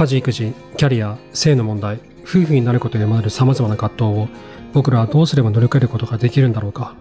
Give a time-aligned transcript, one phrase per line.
[0.00, 4.28] 家事育児キャリア性の問題夫婦になることで生まれる様々な葛藤を
[4.72, 6.94] 僕らはどうすれば乗り越えることができるんだろうか。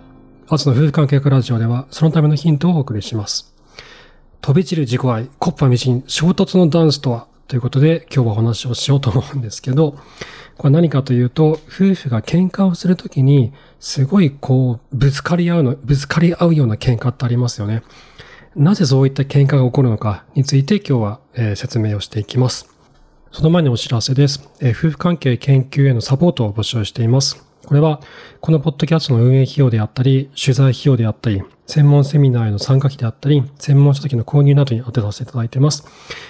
[0.49, 3.55] アツの夫婦関係ラジオではそのためのヒントをお送りします。
[4.41, 7.27] 飛び散る自己愛コッパミシン衝突のダンスとは？
[7.47, 9.97] ということで今日はお話をしようと思うんですけど
[10.57, 17.81] これ何かというと夫婦が喧嘩をするときにすごいこうぶつかり合うのぶつかり合うような喧嘩ってありますよね。
[18.57, 22.67] なぜそういった喧嘩が起こるのかについて今日は、え、説明をしていきます。
[23.31, 27.45] その前にお知らせです、夫婦関係研究へのサポートを募集しています。
[27.65, 28.01] これは、
[28.41, 35.85] このポッドキャストの運営費用であったり、取材費用であったり、専門セミナーへの参加費であったり、専門書籍の購入などに当てさせていただいています。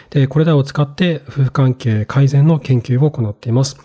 [0.10, 3.78] で、これらを使って夫婦関係改善の研究を行っています。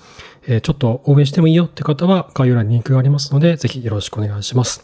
[0.49, 4.83] え、ちょっと応援してもいいよって方は概要欄にリンクがありますので、ぜひよろしくお願いします。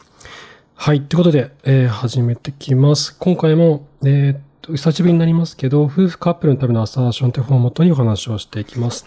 [0.77, 1.03] はい。
[1.03, 3.17] ということで、えー、始めてきます。
[3.19, 9.07] 今回も、えー、久しぶりになりますけど、夫婦カップルのためのアサーションという本をもとにお話をしていきます。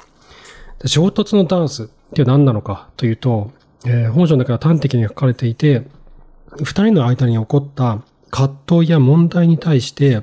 [0.80, 3.52] で衝突のダンスって何なのかというと、
[3.86, 5.84] えー、本書の中で端的に書かれていて、
[6.62, 10.22] 二人の間に起こった葛藤や問題に対して、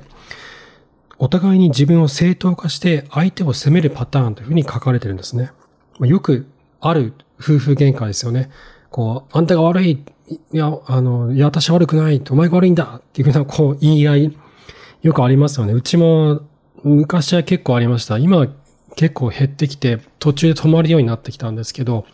[1.17, 5.51] お互いに自分を正当化して相手を責めるパターンというふうに書かれてるんですね。
[5.99, 6.47] よく
[6.79, 8.49] ある夫婦喧嘩ですよね。
[8.89, 10.03] こう、あんたが悪い
[10.53, 14.37] いや、あの、いや、私悪くない、お前が悪いんだっていうふうな、こう、言い合い、
[15.01, 15.73] よくありますよね。
[15.73, 16.41] うちも、
[16.83, 18.17] 昔は結構ありました。
[18.17, 18.47] 今は
[18.95, 22.05] 結構減ってきて、途中で止まるようになってきたんですけど、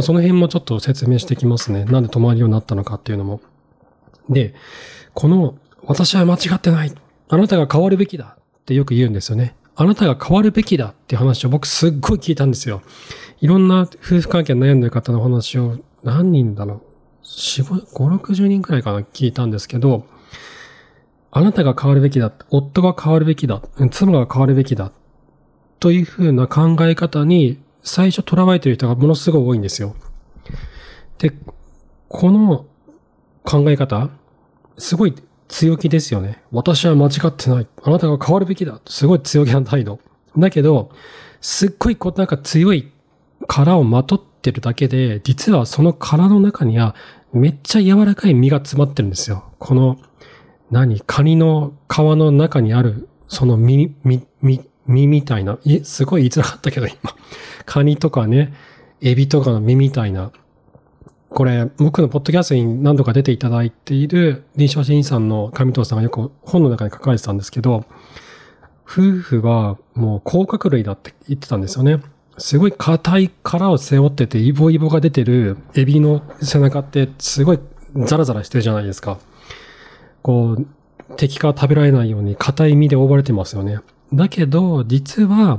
[0.00, 1.84] その辺もちょっと説明してきますね。
[1.84, 3.40] なんで止まるようになったのかっていうのも。
[4.28, 4.54] で、
[5.14, 6.92] この、私は間違ってない。
[7.28, 9.54] あなたが変わるべきだってよく言うんですよね。
[9.74, 12.82] あなたが変わるべきだって話を僕すっごい聞いたんですよ。
[13.40, 16.82] いろんな夫婦関係悩んでる方の話を何人だろう。
[17.22, 20.06] 4、5、60人くらいかな聞いたんですけど、
[21.30, 24.92] あなたが変わるべきだ、夫が変わるべきだ、妻が変わるべきだ、
[25.80, 29.94] というふうな考え方に最初囚われている人がものすごい多いんですよ。
[31.18, 31.32] で、
[32.08, 32.66] この
[33.44, 34.10] 考え方、
[34.78, 35.14] すごい
[35.48, 36.42] 強気ですよね。
[36.52, 37.66] 私は間違ってない。
[37.82, 38.80] あなたが変わるべきだ。
[38.86, 40.00] すごい強気な態度。
[40.36, 40.90] だけど、
[41.40, 42.92] すっごいこうなんか強い
[43.46, 46.94] 殻をまとってるだけで、実はその殻の中には
[47.32, 49.44] めっちゃ柔らかい実が詰まってるんですよ。
[49.58, 49.98] この、
[50.70, 51.00] 何？
[51.00, 56.96] カニの皮の中にある、その実、実、実、実みたいな、すごい言いづらかったけど今。
[57.66, 58.52] カニとかね、
[59.00, 60.30] エビとかの実みたいな。
[61.30, 67.84] これ、僕のポッドキャストに何度か出ていただいている臨床心理さんの上藤さんがよく本の中に書かれてたんですけど、
[68.84, 72.00] 夫婦はもう甲殻類だって言ってたんですよね。
[72.38, 77.58] すごい硬い殻を背負っててイボイボが出てるエビの背中ってすごい
[78.06, 79.18] ザラザラしてるじゃないですか。
[80.28, 80.66] こう、
[81.16, 83.78] 敵から食べられないように硬い身で覆われてますよね。
[84.12, 85.58] だけど、実は、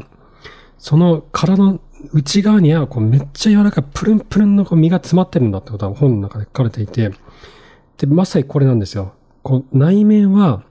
[0.77, 1.79] その殻の
[2.13, 7.09] 内側にはこうめっちゃ柔らかいプルンプルンのこう身が詰まってるんだってことは本の中で書かれていて、
[7.97, 9.15] で、まさにこれなんですよ。
[9.41, 10.61] こう内面は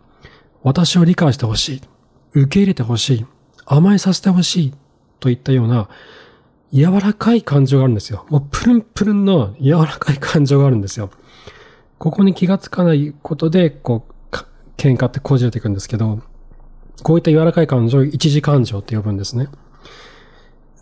[0.63, 1.83] 私を理解してほしい。
[2.35, 3.27] 受け入れてほしい。
[3.67, 4.75] 甘えさせてほしい。
[5.19, 5.89] といったような
[6.73, 8.27] 柔らかい感情があるんですよ。
[8.29, 11.11] もうプルンプルンの柔らかい感情があるんですよ。
[11.99, 14.37] ここに気がつかないことで、こう、
[14.77, 16.21] 喧嘩ってこじれていくんですけど、
[17.03, 19.49] こういった柔らかい感情を一時感情って呼ぶんですね。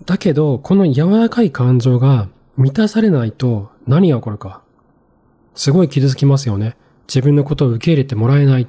[0.04, 4.62] だけど、この柔らかい感情が満たされないと何が起こるか。
[5.54, 6.76] すごい傷つきますよね。
[7.08, 8.66] 自分のことを受け入れてもらえない。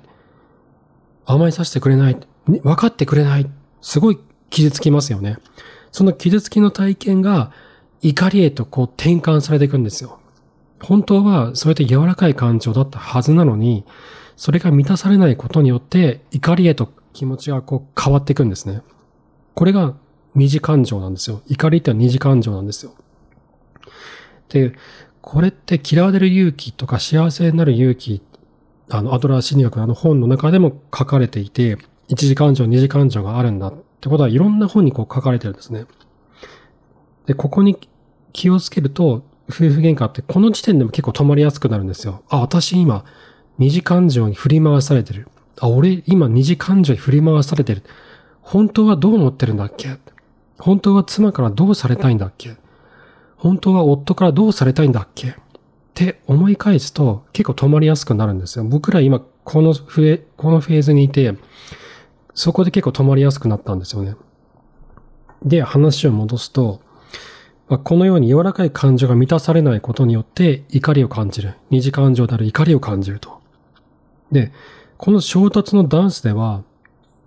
[1.26, 2.18] 甘えさせてくれない。
[2.46, 3.50] 分かってくれない。
[3.82, 4.20] すごい
[4.50, 5.38] 傷つきますよね。
[5.92, 7.52] その傷つきの体験が
[8.02, 10.20] 怒りへとこう転換されていくんですよ。
[10.82, 13.86] 本当はそれって柔らかい感情だったはずなのに、
[14.36, 18.82] それが満たされないことによって怒りへと気持ちがこう変わっていくんですね。
[19.56, 19.96] これが
[20.36, 21.42] 二次感情なんですよ。
[21.48, 22.94] 怒りって二次感情なんですよ。
[24.50, 24.74] で、
[25.22, 28.22] これって嫌われる勇気とか幸せになる勇気、
[28.90, 31.78] あの、アドラー心理学のあの本の中でも書かれていて、
[32.08, 35.86] 一次感情、二次感情があるんだってことはいろんな本にこう書かれてるんですね。
[37.26, 37.78] で、ここに
[38.32, 42.24] 気をつけると、夫婦喧嘩ってこの時点でも結構止まりやすくなるんですよ。
[42.30, 43.06] あ、私今、
[43.58, 45.28] 二次感情に振り回されてる。
[45.60, 47.84] あ、俺今二次感情に振り回されてる。
[48.42, 49.98] 本当はどう思ってるんだっけ？
[50.60, 52.58] 本当は妻からどうされたいんだっけ？
[53.38, 55.30] 本当は夫からどうされたいんだっけ？
[55.30, 55.34] っ
[55.94, 58.66] て思い返すと結構止まりやすくなるんですよ。
[58.66, 61.36] 僕ら今このフェこのフェーズにいて、
[62.34, 64.16] そこで結構止まりやすくなったんですよね。
[65.44, 66.82] で、話を戻すと、
[67.70, 71.56] まあ、このように柔らかい感情が満たされないことによって怒りを感じる。
[71.70, 73.42] 二次感情である怒りを感じると。
[74.32, 74.52] で、
[74.98, 76.64] この衝突のダンスでは、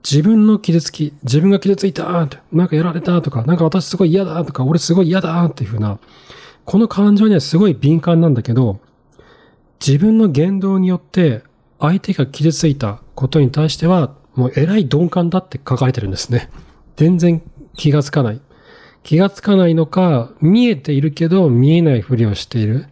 [0.03, 5.99] 自分の傷つき、自分が傷ついた、なんかやられたとか、なんか私すごい嫌だとか、俺すごい嫌だっていうふうな、
[6.65, 8.81] この感情にはすごい敏感なんだけど、
[9.85, 11.43] 自分の言動によって
[11.79, 16.51] 相手が傷ついたことに対しては、もう偉い鈍感だって書かれてるんですね。
[16.97, 17.43] 全然
[17.77, 18.41] 気がつかない。
[19.03, 22.87] 気がつかないのか、見えているけど見えないふりをしている。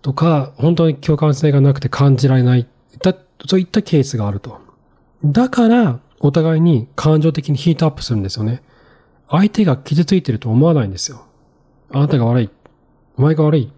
[0.00, 2.66] とか、本当に共感性がなくて感じられない。
[3.02, 3.14] だ
[3.46, 4.60] そういったケースがあると。
[5.24, 8.62] だから、お互いに感情的にヒートアップするんですよね。
[9.28, 11.24] 相手が傷ついてると思わないんですよ。
[11.90, 12.50] あなたが悪い。
[13.16, 13.72] お前が悪い。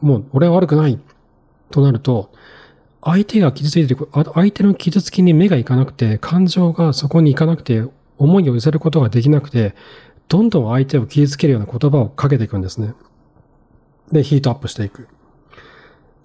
[0.00, 0.98] もう、俺は悪くない。
[1.70, 2.30] となると、
[3.02, 7.84] 相手が傷ついてる、相手の傷つきに目がいかなくて、感情がそこに行かなくて、
[8.18, 9.74] 思いを寄せることができなくて、
[10.28, 12.94] どんどん相手を傷つけるような言葉をかけていくんですね。
[14.12, 15.08] で、ヒートアップしていく。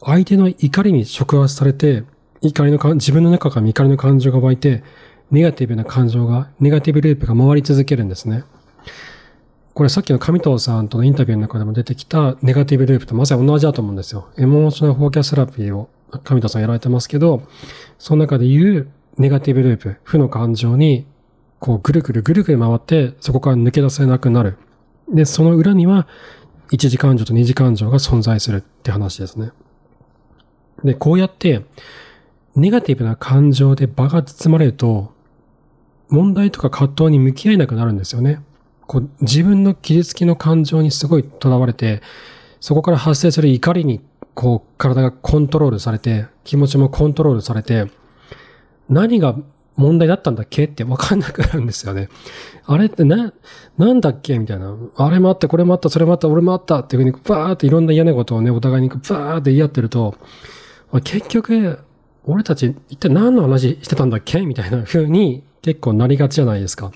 [0.06, 2.04] 相手の怒りに触発されて、
[2.42, 4.84] 怒りの自分の中から怒りの感情が湧いて、
[5.32, 8.44] ネガティブな感情が、ネガティブループが回り続けるんですね。
[9.74, 14.28] これさっきの上藤さんとのインタビューの中でも出てきたネガティブループとまさに同じだと思うんですよ。
[14.38, 15.90] Emotional Focused Therapy を
[16.24, 17.42] 上藤さんやられてますけど、
[17.98, 21.08] その中で言うネガティブループ、負の感情に、
[21.64, 24.58] こうぐるぐるぐるぐる回って、そこから抜け出せなくなる。
[25.08, 26.10] で、その裏には、
[26.72, 29.52] 一次感情と二次感情が存在するって話ですね。
[30.84, 31.62] で、こうやって、
[32.58, 35.14] ネガティブな感情で場が包まれると、
[36.10, 38.42] 問題とか葛藤に向き合えなくなるんですよね。
[38.86, 42.02] こう自分の傷つきの感情にすごい囚われて、
[42.60, 44.02] そこから発生する怒りに
[44.34, 47.90] こう体がコントロールされて、気持ちもコントロールされて、
[48.90, 49.38] 何が
[49.76, 50.66] 問題だったんだっけ？
[50.66, 52.10] ってわかんなくなるんですよね。
[52.66, 53.34] あれってな、
[53.78, 54.38] なんだっけ？
[54.38, 54.76] みたいな。
[54.98, 60.16] あれもあって、これもあった、それもあった、俺もあったっていうふうに、バーっていろんな嫌なことをね、お互いにバーって言い合ってると、
[61.04, 61.80] 結局、
[62.26, 64.42] 俺たち一体何の話してたんだっけ？
[64.42, 66.92] みたいな風に結構なりがちじゃないですか。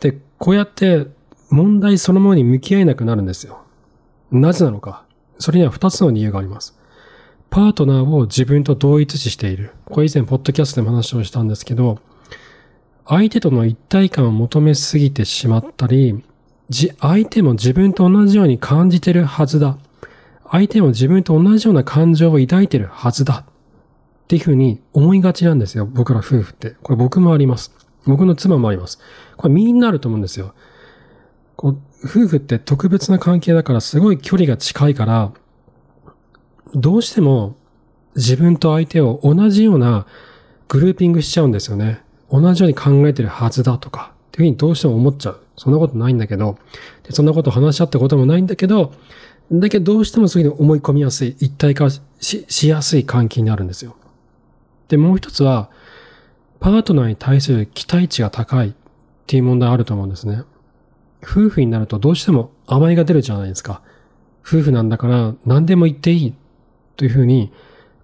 [0.00, 1.06] で、こうやって
[1.50, 3.62] 問題そのものに向き合えなくなるんですよ。
[4.30, 5.04] なぜなのか。
[5.38, 6.76] それには二つの理由があります。
[7.52, 9.72] パートナーを自分と同一視している。
[9.84, 11.98] これ以前、ポッドキャストでも話をしたんですけど、
[13.06, 16.24] 相手との一体感を求めすぎてしまったり、
[16.98, 19.76] 相手も自分と同じように感じてるはずだ。
[20.50, 23.44] 相手も自分と同じような感情を抱いてるはずだ。
[23.44, 23.44] っ
[24.28, 25.84] ていうふうに思いがちなんですよ。
[25.84, 26.70] 僕ら夫婦って。
[26.82, 27.70] これ僕もあります。
[28.06, 28.98] 僕の妻もあります。
[29.36, 30.54] これみんなあると思うんですよ。
[31.56, 35.32] こう夫婦って特別な関係だからすごい距離が近いから、
[36.74, 37.56] どうしても
[38.16, 40.06] 自分と相手を同じような
[40.68, 42.02] グルーピングしちゃうんですよね。
[42.30, 45.40] 同じように考えてるはずだとか、っていうふうにどうしても思っちゃう。
[45.56, 46.58] そんなことないんだけど、
[47.02, 48.92] でそんなこと話し合ったこともないんだけど、
[49.50, 53.96] だけどどうしてもそういうふうに思い込みやすい、一体化ししやすい関係になるんですよ。
[54.88, 55.70] で、もう一つは、
[56.60, 58.72] パートナーに対する期待値が高いっ
[59.26, 60.42] ていう問題あると思うんですね。
[61.22, 63.82] 夫婦になるとどうしても甘えが出るじゃないですか。
[64.46, 66.34] 夫婦なんだから何でも言っていい
[66.96, 67.52] というふうに、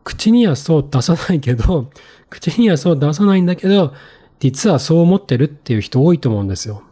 [0.05, 1.91] 口にはそう出さないけど、
[2.31, 3.93] 口にはそう出さないんだけど、
[4.41, 6.83] 実はそう思ってるっていう人多いと思うんですよ。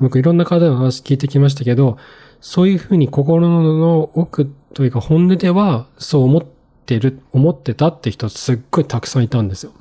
[0.00, 1.96] 僕いろんな方の話聞いてきましたけど、
[2.40, 6.44] そういうふうに心の奥というか本音ではそう思っ
[6.84, 9.72] てる、思ってたって人すっごいたくさんいたんですよ。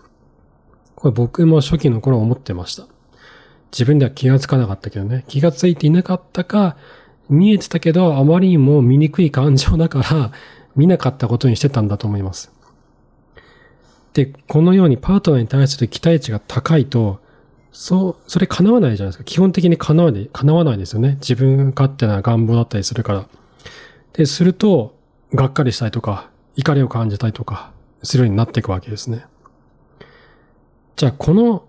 [0.96, 2.86] これ僕も初期の頃思ってました。
[3.72, 5.26] 自分では気がつかなかったけどね。
[5.28, 6.78] 気がついていなかったか、
[7.30, 10.32] 見えてたけど、あまりにも醜い感情だから、
[10.76, 12.52] 見なかったことにしてたんだと思います。
[14.14, 17.20] で、このようにパートナーに対する期待値が高いと、
[17.72, 19.24] そう、それ叶わないじゃないですか。
[19.26, 21.18] 基本的に叶わない、叶わないですよね。
[21.20, 23.26] 自分勝手な願望だったりするから。
[24.14, 24.96] で、すると、
[25.34, 27.72] がっかりしたりとか、怒りを感じたりとか、
[28.04, 29.26] するようになっていくわけですね。
[30.96, 31.66] じゃあ、この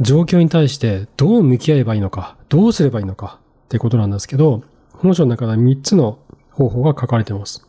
[0.00, 6.18] 状況に対してどう向き合えばいいのか、どうすればいいのかってことなんですけど、本書の中で3つの
[6.58, 7.64] 方法が書かれています。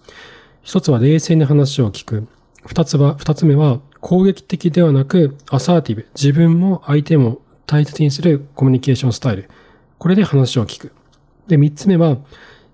[0.63, 2.27] 一つは冷静に話を聞く。
[2.65, 6.07] 二つは、二つ目は攻撃的ではなくアサーティブ。
[6.15, 9.49] 自分も相手も大切にするコミュニケーションスタイル。
[9.99, 10.91] これで話を聞く。
[11.47, 12.17] で、三つ目は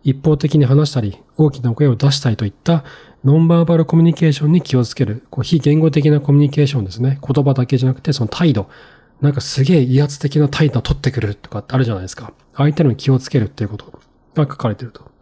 [0.04, 2.86] 一方的に話したり、大きな声を出したりといった
[3.26, 5.24] ノンバーバルコミュニケーションに気をつける。
[5.30, 7.20] こう非言語的なコミュニケーションですね。
[7.22, 8.70] 言葉だけじゃなくてその態度。
[9.22, 12.34] なんかすげえ威圧的な態度を取ってくるとかってあるじゃないですか。
[12.54, 14.00] 相手の気をつけるっていうこと
[14.36, 15.15] が書かれてると。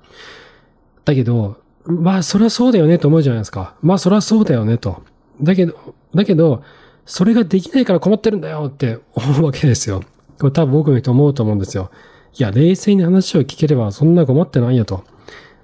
[1.05, 3.75] だけど、まあ、そりゃそうだよねと思うじゃないですか。
[3.81, 5.03] まあ、そりゃそうだよねと。
[5.41, 5.75] だけど、
[6.15, 6.63] だけど、
[7.05, 10.03] それができないから困ってるんだよって思うわけですよ。
[10.39, 11.91] これ多分僕の人思うと思うんですよ。
[12.37, 15.03] いや、冷静に話を聞ければそんな困ってないよと。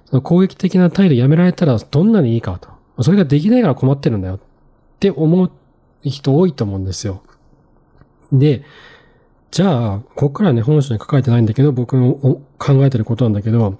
[0.06, 2.68] その攻撃的な態度やめられたらどんなにいいかと。
[3.02, 4.40] それができないから困ってるんだよっ
[4.98, 5.50] て思う
[6.02, 7.22] 人多いと思うんですよ。
[8.32, 8.62] で、
[9.50, 13.78] じゃあ、ここからね、本書に書かれてないんだけど、僕の考えてることなんだけど、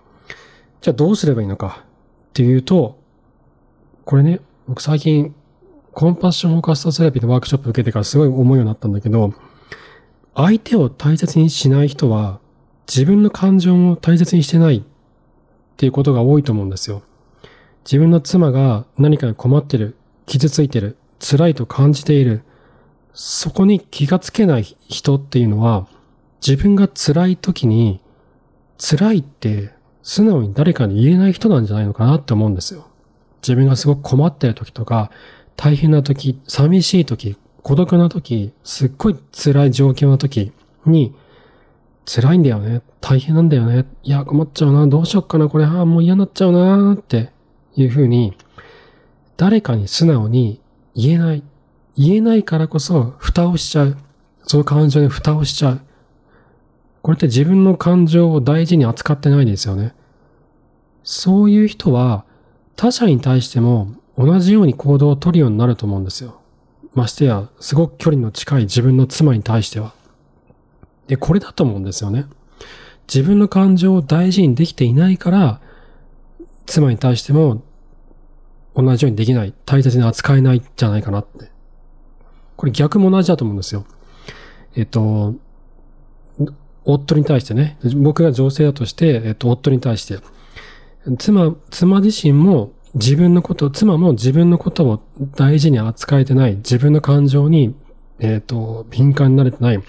[0.80, 1.84] じゃあどうすればいいのか？
[2.30, 2.98] っていうと、
[4.04, 5.34] これね、僕最近、
[5.92, 9.34] コンパッションフォーカストセラピーのワークショップ受けてからすごい思うようになったんだけど、
[10.34, 12.40] 相手を大切にしない人は、
[12.86, 14.82] 自分の感情も大切にしてないっ
[15.76, 17.02] ていうことが多いと思うんですよ。
[17.84, 19.96] 自分の妻が何かに困ってる、
[20.26, 22.42] 傷ついてる、辛いと感じている、
[23.12, 25.88] そこに気がつけない人っていうのは、
[26.46, 28.00] 自分が辛い時に、
[28.78, 32.86] 辛いって素直に誰かに言えない人なんじゃないのかなって思うんですよ。
[33.42, 35.10] 自分がすごく困ってる時とか、
[35.56, 40.52] 大変な時、寂しい時、孤独な時、すっごい辛い状況の時
[40.86, 41.14] に、
[42.06, 42.82] 辛いんだよね。
[43.00, 43.84] 大変なんだよね。
[44.02, 44.86] いや、困っちゃうな。
[44.86, 45.48] どうしよっかな。
[45.48, 46.94] これ、ああ、もう嫌になっちゃうな。
[46.94, 47.30] って
[47.76, 48.36] いうふうに、
[49.36, 50.60] 誰かに素直に
[50.94, 51.42] 言えない。
[51.96, 53.96] 言えないからこそ、蓋をしちゃう。
[54.44, 55.80] その感情に蓋をしちゃう。
[57.02, 59.94] これって自分の感情を大事に扱ってないですよね。
[61.02, 62.24] そういう人は、
[62.76, 66.40] 他者に対しても同じように行動を取るようになると思うんですよ。
[66.94, 69.92] ましてや、すごく距離の近い自分の妻に対しては。
[71.06, 72.26] で、これだと思うんですよね。
[73.12, 75.60] 自分の感情を大事にできていないから、
[76.66, 77.62] 妻に対しても
[78.76, 81.50] 同じようにできない、大切に扱えないんじゃないかなって。
[82.56, 83.84] これ逆も同じだと思うんですよ。
[84.76, 85.34] えっと、
[86.84, 90.18] 夫に対してね、僕が女性だとして、えっと、夫に対して、
[91.18, 95.02] 妻、妻自身も自分のこと、妻も自分のことを
[95.36, 97.74] 大事に扱えてない、自分の感情に、
[98.18, 99.82] えっ、と、敏感になれてない、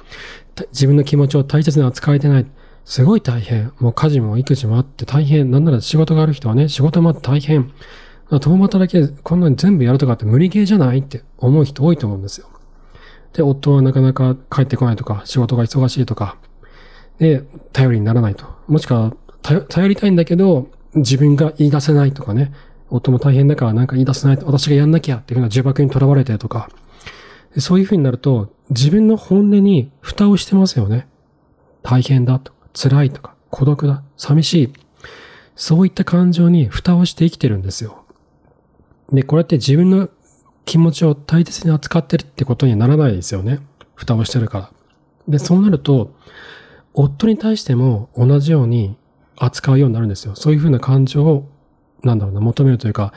[0.72, 2.46] 自分の気持ちを大切に扱えてない、
[2.86, 3.74] すごい大変。
[3.80, 5.52] もう家事も育児もあって大変。
[5.52, 7.72] なんなら仕事がある人はね、仕事もあって大変。
[8.40, 12.48] 共働きでこんなに全部やるとかって無理ゲーじゃないって思う人多いと思うんですよ。
[13.34, 16.38] で、夫はなかなか帰ってこないとか、仕事が忙しいとか、
[17.22, 18.46] で、頼りにならないと。
[18.68, 19.14] もしくは、
[19.44, 22.52] 頼りたいんだけど、自分が言い出せないとかね。
[22.90, 26.70] 夫も大変だからなんか言い出せないと、私がやんなきゃっていうふうな呪縛にとらわれてとか。
[27.60, 31.08] そういうふうになると、自分の本音に蓋をしてますよね。
[31.84, 34.74] 大変だとか、辛いとか、孤独だ、寂しい。
[35.56, 38.04] そういった感情に蓋をして生きてるんですよ。
[39.12, 40.10] で、これって自分の
[40.66, 43.60] 気持ちを大切に扱ってるってことにはならないですよね。
[43.94, 44.72] 蓋をしてるから。
[45.28, 46.16] で、そうなると、
[46.94, 48.98] 夫に対しても同じように
[49.38, 50.36] 扱うようになるんですよ。
[50.36, 51.50] そういうふうな感情を、
[52.04, 53.14] なんだろうな、求めるというか、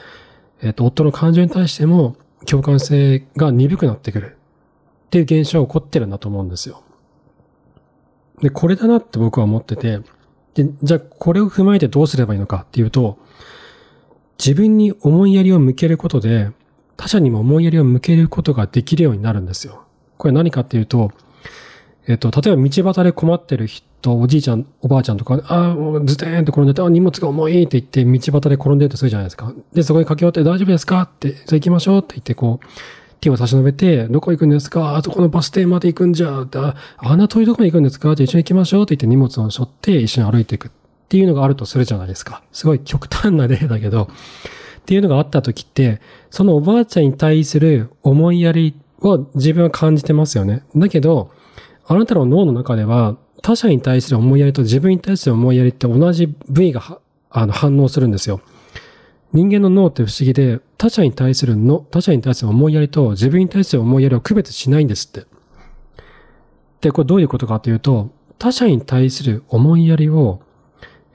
[0.61, 2.15] えっ、ー、と、夫の感情に対しても
[2.45, 4.37] 共感性が鈍くなってくる
[5.07, 6.83] っていう現象が起こってるんだと思うんですよ。
[8.41, 9.99] で、これだなって僕は思ってて、
[10.55, 13.17] で、じゃあこれを踏まえてどうすればいいのかっていうと、
[14.37, 16.51] 自分に思いやりを向けることで、
[16.97, 19.83] 他者にも思いやりを向けることができるようになるんですよ。
[20.17, 21.11] これ何かっていうと、
[22.07, 29.53] えっと、例えば道端で困ってる人、おじいちゃん、おばあちゃんとか、ああ、もうズテーンと転んでて、あ荷物が重いって言って、道端で転んでるとするじゃないですか。
[29.73, 32.65] で、そこに駆け寄って大丈夫ですかって、じゃあ行きましょうって言って、こう、
[33.21, 34.97] 手を差し伸べて、どこ行くんですか？
[34.97, 38.13] あそこのバス停まで行くんじゃあ、あんな遠いとこに行くんですか？
[38.15, 40.71] じゃ一緒に行きましょうって言って荷物を背負って一緒に歩いていくっ
[41.09, 42.43] ていうのがあるとするじゃないですか。
[42.51, 44.07] すごい極端な例だけど、っ
[44.85, 50.63] ていうのがあった時って、そのおばあちゃんに対する思いやりを自分は感じてますよね。
[50.75, 51.31] だけど、
[51.87, 56.99] あなたの脳の中では、他者に対する思いやりと自分に対する思いやりって同じ部位が
[57.29, 58.41] あの反応するんですよ。
[59.33, 65.27] 人間の脳って不思議で、他者に対するの、他者に対する思いやりと自分に対する思いやりを区別しないんですって。
[66.81, 70.41] で、これどういうことかというと、他者に対する思いやりを、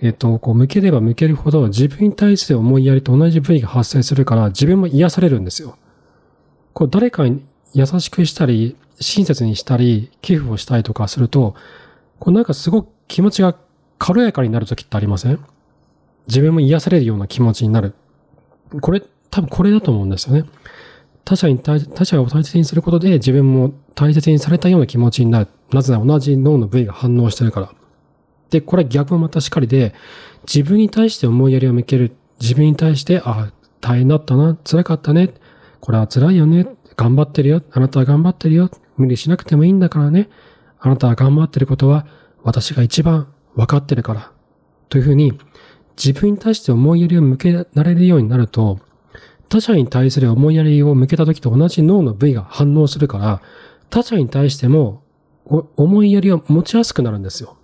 [0.01, 5.77] えっ、と、こう向ければ向けるほど自分に対する思いやりと同じ部位が発生するから自分も癒されるんですよ。
[6.73, 11.55] こう誰かに優しくしたり、親切にしたり、寄付をしたりとかすると、
[12.19, 13.57] こうなんかすごく気持ちが
[13.99, 15.39] 軽やかになる時ってありません？
[16.27, 17.95] 自分も癒されるような気持ちになる。
[18.81, 20.45] これ、多分これだと思うんですよね。
[21.25, 25.49] 他者に対、他者を大切にすることで自分も大切にされたような気持ちになる。
[25.73, 27.73] なぜなら同じ脳の部位が反応してるから。
[28.51, 29.95] で、これ逆もまたしかりで、
[30.43, 32.13] 自分に対して思いやりを向ける。
[32.41, 35.31] 自分に対して、あ、大変だったな、辛かったね。
[35.81, 36.67] これは辛いよね。
[36.97, 37.63] 頑張ってるよ。
[37.73, 38.71] あなたは頑張ってるよ。
[38.97, 40.29] 無理しなくてもいいんだからね。
[40.79, 42.07] あなたは頑張ってることは
[42.43, 44.33] 私が一番分かってるから。
[44.89, 45.39] というふうに
[45.97, 48.81] 自分に対して思いやりを向けられるようになると、
[49.49, 53.43] 他者に対する思いやりを向けた時と同じ脳の部位が反応するから、
[53.91, 55.03] 他者に対しても
[55.45, 57.57] 思いやりを持ちやすくなるんですよ。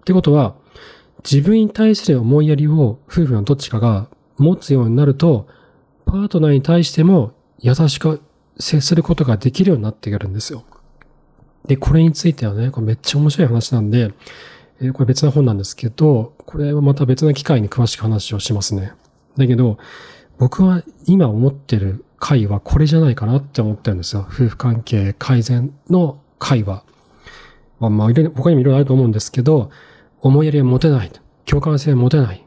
[0.00, 0.54] ってことは、
[1.28, 5.48] 自分に対する思いやりを夫婦のどっちかが持つようになると、
[6.04, 8.22] パートナーに対しても優しく
[8.58, 10.64] 接することができるようになってくるんですよ。
[11.66, 14.12] で、これについてはね、これめっちゃ面白い話なんで、
[14.80, 18.92] え、これ別な本なんですけど、これはまた別な機会に詳しく話をしますね。
[19.36, 19.78] だけど、
[20.38, 24.26] 僕は今思ってる回はこれじゃないかなって思ってるんですよ。
[24.28, 26.84] 夫婦関係改善の回は。
[27.80, 29.70] まあ、まあ、他にもいろいろあると思うんですけど、
[30.20, 31.10] 思いやりは持てない。
[31.44, 32.44] 共感性は持てない。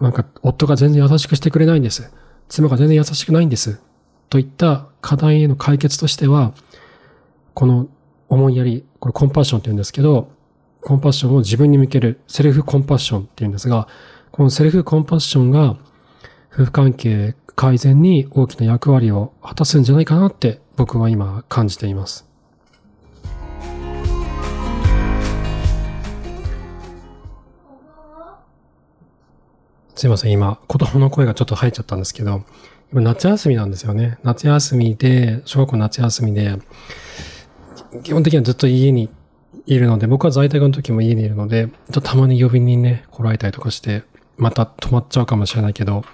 [0.00, 2.10] なんか、夫が全然優しくしてくれないんです。
[2.48, 3.80] 妻が全然優しくないんです。
[4.32, 6.54] といった課題への解決としては、
[7.52, 7.86] この
[8.30, 10.30] 思いやり、これコンパッションって言うんですけど、
[10.80, 13.88] コンパッションを自分に向けるセルフコンパッションって言うんですが、
[14.30, 15.76] このセルフコンパッションが
[16.50, 22.26] 夫婦関係改善に大きな役割を果たすんじゃないかなって僕は今感じています。
[29.94, 32.44] すいません、今、子供の声がちょっと入っちゃったんですけど、
[33.00, 34.18] 夏休みなんですよね。
[34.22, 36.58] 夏休みで、小学校夏休みで、
[38.02, 39.08] 基本的にはずっと家に
[39.66, 44.02] いるので、僕は在宅の時も家にいるので、ちょたまに呼びにね、来られたりとかして、
[44.36, 46.04] また止まっちゃうかもしれないけど、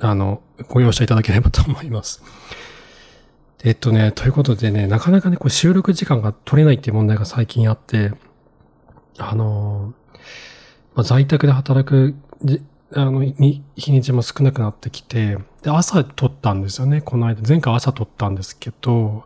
[0.00, 2.22] あの、ご容赦いただければと思います。
[3.64, 8.12] えっとね、ということでね、なかなかね、これ収録時間が取れないっていう問題が最近あって、
[9.18, 9.92] あの、
[10.94, 12.14] まあ、在宅で働く
[12.94, 13.62] あの、日
[13.92, 17.40] にちも少なくなってきて、で、朝撮ったんですよね、この間。
[17.46, 19.24] 前回朝撮ったんですけど、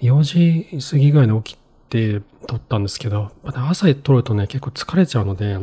[0.00, 5.58] 4時過ぎぐらいに起きて撮ったんですけど、朝撮るとね、結構疲れちゃうので、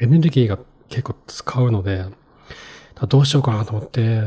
[0.00, 2.06] エネルギーが結構使うので、
[3.08, 4.22] どうしようかなと思って、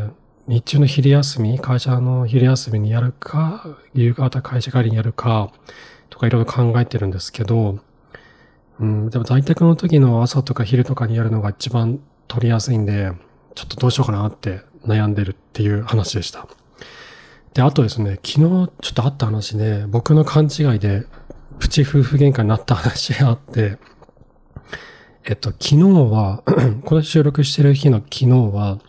[0.47, 5.51] 日中の昼休み、会社の昼休みにやるか、夕方会社帰りにやるか、
[6.09, 7.79] とかいろいろ考えてるんですけど、
[8.79, 13.11] うん、でも在宅の時の朝とか昼とかにやるのが一番取りやすいんで、
[13.55, 16.47] ちょっとどうしようかなって悩んでるっていう話でした。
[17.53, 21.05] で、あとですね、昨日ちょっとあった話で、僕の勘違いで
[21.59, 23.77] プチ夫婦喧嘩になった話があって、
[25.25, 25.77] えっと、昨日
[26.09, 26.43] は
[26.85, 28.79] この収録してる日の昨日は、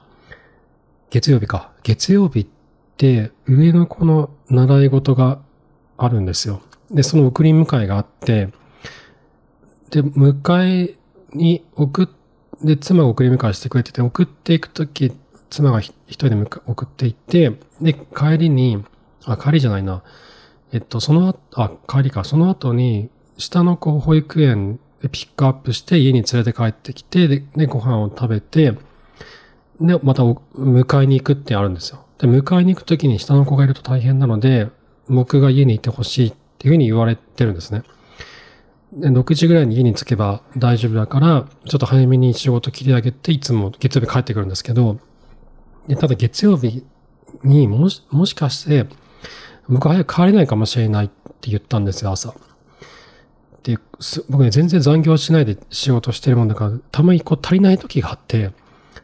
[1.10, 1.72] 月曜日か。
[1.82, 2.46] 月曜日っ
[2.96, 5.40] て上の子の習い事が
[5.96, 6.60] あるんですよ。
[6.90, 8.50] で、その送り迎えがあって、
[9.90, 10.98] で、迎え
[11.32, 12.08] に送っ、
[12.62, 15.12] で、妻が送り迎えしてくれてて、送っていくとき、
[15.50, 18.84] 妻が一人で送っていって、で、帰りに、
[19.24, 20.02] あ、帰りじゃないな。
[20.72, 22.24] えっと、その後、あ、帰りか。
[22.24, 28.72] その後に、下の子を保育園でピックアップして家に連れて帰ってきて、で、でご飯を食べて、
[29.80, 32.04] で、また迎えに行くってあるんですよ。
[32.18, 34.68] で、迎えに行くときに下の子がいると大変なので、
[35.08, 37.82] 僕が家にいてほしいっていうふうに言われてるんですね。
[38.92, 44.98] で6時ぐらいに家に着けば大丈夫だから、ちょっと早めに仕事切り上げて、いつも月曜日帰ってくるんですけど、
[45.88, 46.84] でただ月曜日
[47.42, 48.86] にもし、もしかして、
[49.68, 52.34] 僕は早く帰れないかもしれないって言ったんですよ、朝。
[53.62, 53.78] で、
[54.28, 58.52] 僕ね、全然残業しないで仕事してるもんだから、たまにこう足りない時があって、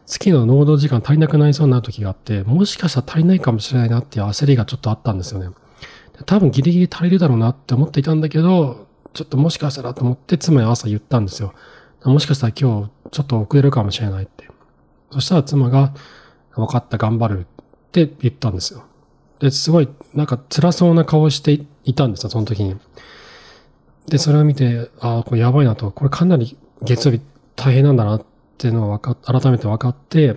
[0.07, 5.49] 月の労働時間足りなくなりそうな時があって、もしかしたら足りないかもしれないなっていう焦りがちょっとあったんですよね。
[6.27, 11.55] 多分ギリギリ足りるだろうなって思っていたんだけど、ちょっともしかしたらと思って妻に朝言ったんですよ。
[12.05, 14.49] もしかしたら今日ちょっと遅れるかもしれないって。
[15.11, 15.95] そしたら妻が、
[16.57, 17.45] 分かった、頑張るっ
[17.93, 18.85] て言ったんですよ。
[19.41, 22.77] で、すごい、なんか辛そうな顔していたんですよ、その時に。
[24.09, 27.21] で、それを見て、ああ、これやばいなと、これかなり月曜日
[27.57, 28.25] 大変なんだなっ
[28.59, 29.15] ていうのを改
[29.51, 30.37] めて分かって、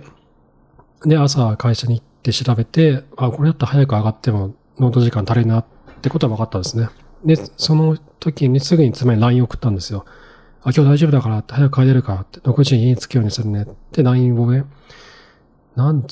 [1.04, 5.64] で、朝会社に行って調べて、あ、これだったら早く上がってもノート時間足りるなっ
[6.00, 6.88] てことは分かったんですね。
[7.24, 10.04] で、その時にすぐに妻に LINE 送ったんですよ。
[10.62, 14.64] あ、今日大丈夫だからって、早く帰れるからって、6時に家に着くようにするねって LINE をね、
[15.78, 16.04] なん、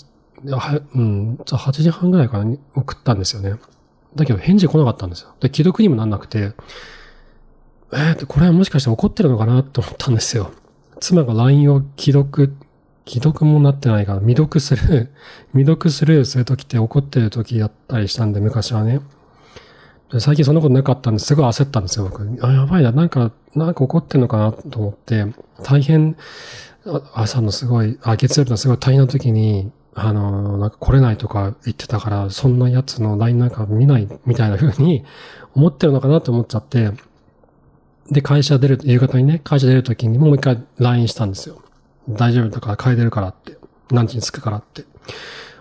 [0.52, 2.44] は、うん、8時半ぐらいから
[2.76, 3.57] 送ったんですよね。
[4.14, 5.35] だけど返事来なかったんですよ。
[5.40, 6.52] で、既読にもなんなくて、
[7.92, 10.52] えー、これはもしかして怒ってるのかなと思ったんですよ。
[11.00, 12.55] 妻が LINE を既読、
[13.07, 15.11] 既読もなってないから、未読 する、
[15.52, 19.00] 未読するするときって怒ってるときだったりしたんで、昔はね。
[20.20, 22.22] 最近そんなことなかったんですごい焦ったんですよ、僕。
[22.40, 25.26] あ、やばいな、なんか、なんか怒ってんのかなと思って、
[25.64, 26.16] 大変、
[27.14, 35.05] 朝のすごい、あ、月曜日のすごい大変な時に、あの、なんか来れないとか言ってたから、そんなやつの LINE なんか見ないみたいな風に
[35.55, 36.90] 思ってるのかなと思っちゃって、
[38.11, 41.61] で、会社出る、夕方にね、会社出る時にもう一回 LINE したんですよ。
[42.09, 43.57] 大丈夫だから帰れるからって、
[43.90, 44.85] 何時に着くからって。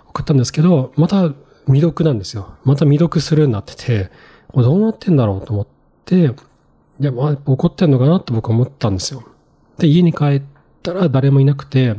[0.09, 1.29] 送ったんですけど、また
[1.65, 2.55] 未読なんですよ。
[2.63, 4.11] また未読するようになってて、
[4.49, 5.67] これどうなってんだろうと思っ
[6.05, 6.15] て、
[6.99, 9.23] いや、まあ、怒ってんのかなと僕思ったんですよ。
[9.77, 10.54] で、家に帰って
[10.85, 11.95] たら誰もいなくて、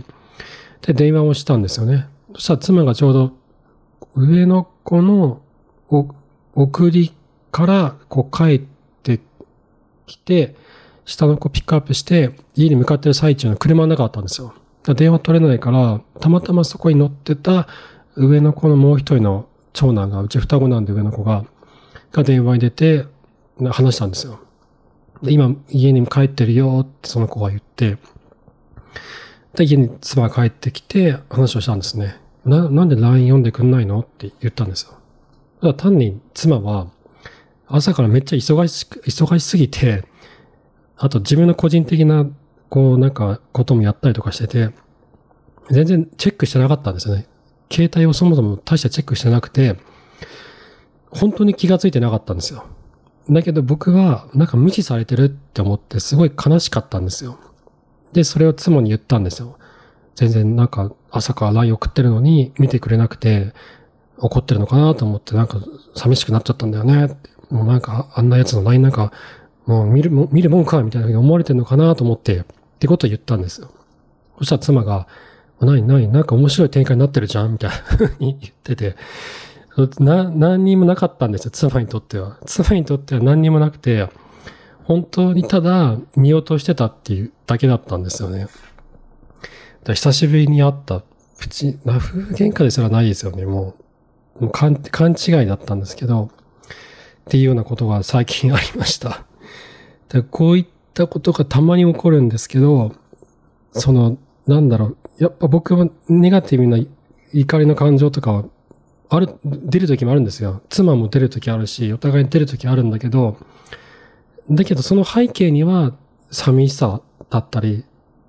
[0.83, 2.07] で、電話をしたんですよね。
[2.35, 3.33] そしたら妻がちょうど
[4.15, 5.43] 上の子の
[6.55, 7.13] 送り
[7.51, 8.61] からこう帰っ
[10.07, 10.55] 来て、
[11.05, 14.55] 下の子ピックアップして、家に向かってる最中の車の中だったんですよ。
[14.95, 17.67] 電話取れないから、たまたまそこに乗ってた
[18.15, 21.45] 上の子のもう一人の長男が、うち双子なんで上の子が、
[22.13, 23.05] が電話に出て、
[23.71, 24.39] 話したんですよ。
[25.23, 27.99] で今、家に帰ってるよってその子が言って、
[29.55, 32.17] で、家に妻が帰ってきて話をしたんですね。
[32.45, 34.01] な、なんで LINE 読んでくんないの？
[34.01, 34.93] って言ったんですよ。
[35.63, 36.89] だ単に妻は
[37.67, 40.05] 朝からめっちゃ忙しく、忙しすぎて、
[40.97, 42.27] あと自分の個人的な、
[42.69, 44.71] こうなんかこともやったりとかしてて、
[45.71, 47.27] 全然チェックしてなかったんですよね。
[47.73, 49.77] 携帯をそもそも大してチェックしてなくて、
[51.11, 52.65] 本当に気がついてなかったんですよ。
[53.29, 57.41] だけど僕はなんか無視されてるって思ってすごい悲しかったんですよ。
[58.17, 59.59] で、それを妻に言ったんですよ。
[60.15, 63.53] 全然なんか朝から LINE 送ってるのに見てくれなくて
[64.17, 65.61] 怒ってるのかなと思ってなんか
[65.95, 67.15] 寂しくなっちゃったんだよね。
[67.51, 69.13] もうなんかあんなやつの LINE なんか
[69.67, 72.45] もう見るも見るもんかみたいな風に思われてるのかなと思ってっ
[72.79, 73.71] てことを言ったんですよ。
[74.39, 75.07] そしたら妻が、
[75.61, 78.97] 何何なんか面白い展開になってるじゃんみたいな風に言ってて、
[79.99, 82.39] な、何にもなかったんですよ、妻にとっては。
[82.47, 84.09] 妻にとっては何にもなくて、
[84.87, 88.47] 本当にただ見落としてたっていうだけだったんですよね。
[89.85, 91.03] 久しぶりに会った、
[91.39, 93.75] プチ、な、夫婦喧嘩ですらないですよね、も
[94.39, 94.45] う。
[94.45, 99.25] もう勘勘違いだったんですけど、っていうようなことが最近ありました。
[100.09, 102.95] でこういったことがたまに起こるんですけど、
[103.73, 106.79] その、なんだろう、やっぱ僕はネガティブな
[107.33, 108.45] 怒りの感情とかは、
[109.09, 110.63] ある、出る時もあるんですよ。
[110.69, 113.37] 妻も出る時あるし、お互いに出る時あるんだけど、
[114.51, 115.93] だけどその背景には
[116.31, 117.85] 寂しさだったり、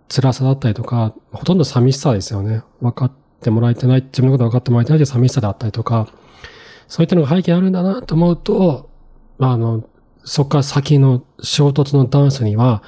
[0.09, 2.63] 辛さだったりとか、ほとんど寂しさですよね。
[2.81, 6.07] 分かってもらえてない、自分のこと分かってもらえてないという寂しさだったりとか、
[6.87, 8.89] そういったのが背景あるんだなと思うと、
[9.39, 9.83] あの、
[10.23, 12.83] そこから先の衝突のダンスには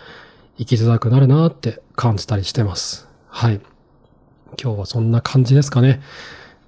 [0.58, 3.08] 生きづらくなるなって感じたりしてます。
[3.28, 3.62] はい。
[4.62, 6.02] 今日はそんな感じですかね。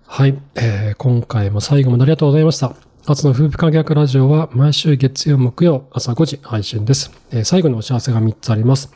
[0.05, 0.37] はい。
[0.55, 2.90] えー、今回も最後までありがとうございました。
[3.03, 7.11] 初の夫婦関係学ラジオは毎週月曜木曜朝5時配信です。
[7.31, 8.93] えー最後のお知らせが3つあります。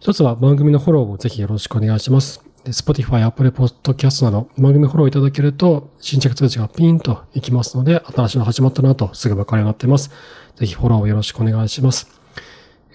[0.00, 2.42] 一つは番組のフォローをぜひよろしくお願いします。
[2.64, 10.10] で Spotify、Apple Podcast など番組フォローいただけると新着通知がピンといきますので、新しいの始まったなとすぐわかるようになっています。
[10.56, 12.08] ぜひフォローをよろしくお願いします。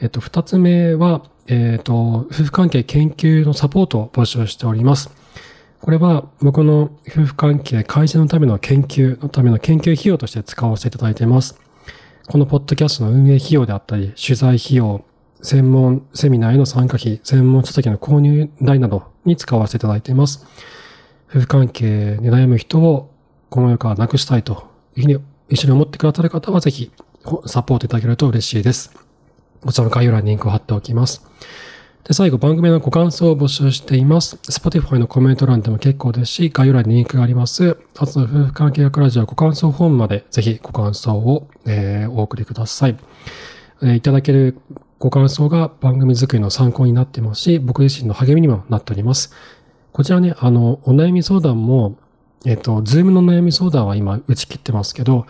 [0.02, 5.12] えっと、二つ目は、えっと、夫婦関係研究のサポートを募集しております。
[5.82, 11.60] これは僕の夫婦関係改善のための研究のための研究費用として使わせていただいています。
[12.28, 15.04] このポッドキャストの運営費用であったり、取材費用、
[15.42, 20.46] 専門セミナーへの参加費、専門書籍の購入代などに使わせていただいています。
[21.30, 23.10] 夫婦関係に悩む人を
[23.50, 26.92] この世からなくしたいというふうに一緒に思ってくださる方はぜひ
[27.46, 28.92] サポートいただけると嬉しいです。
[29.62, 31.26] こちらの概要欄にリンクを貼っておきます。
[32.04, 34.38] で、最後、番組のご感想を募集しています。
[34.38, 37.78] Spotify のコメント欄でも結構ですし、概要欄にリンクがあります。
[37.98, 42.98] あとの、夫婦関係学ラジオご感想フォームまで、ぜひご感想を、えーお送りください。
[43.84, 44.58] えーいただける
[44.98, 49.32] ご感想が番組作りの参考になってますし、僕自身の励みにもなっております。
[49.92, 51.98] こちらね、あの、お悩み相談も、
[52.46, 55.28] えっ、と、ズームの悩み相談は今打ち切ってますけど、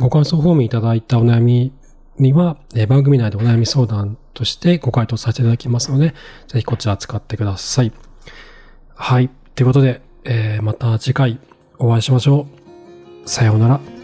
[0.00, 1.72] ご感想フォームいただいたお悩み
[2.18, 6.14] には、えー番組内でお悩み相談としてご回答させていただきますので、
[6.48, 7.92] ぜひこちら使ってください。
[8.94, 9.30] はい。
[9.54, 11.38] ということで、えーまた次回
[11.78, 12.46] お会いしましょ
[13.24, 13.28] う。
[13.28, 14.01] さようなら。